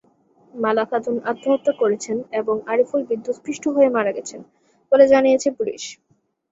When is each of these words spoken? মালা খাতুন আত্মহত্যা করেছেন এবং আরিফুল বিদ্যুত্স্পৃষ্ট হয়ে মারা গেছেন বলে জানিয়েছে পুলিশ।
মালা 0.53 0.83
খাতুন 0.85 1.15
আত্মহত্যা 1.31 1.73
করেছেন 1.81 2.17
এবং 2.39 2.55
আরিফুল 2.67 3.01
বিদ্যুত্স্পৃষ্ট 3.09 3.63
হয়ে 3.75 3.89
মারা 3.89 4.11
গেছেন 4.17 4.41
বলে 4.91 5.05
জানিয়েছে 5.13 5.49
পুলিশ। 5.57 5.83